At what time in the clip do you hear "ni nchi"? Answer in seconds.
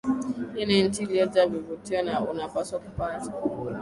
0.65-1.03